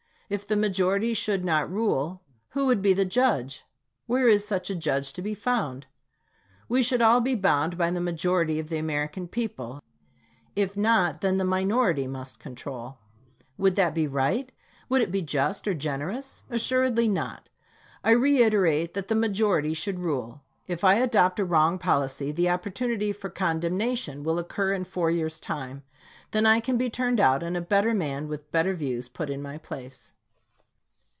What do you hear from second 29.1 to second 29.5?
in